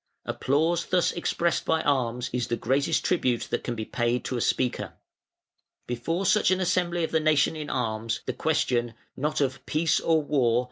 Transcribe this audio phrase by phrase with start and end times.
[0.25, 4.41] Applause thus expressed by arms is the greatest tribute that can be paid to a
[4.41, 4.93] speaker".
[5.85, 10.23] Before such an assembly of the nation in arms, the question, not of Peace or
[10.23, 10.59] War?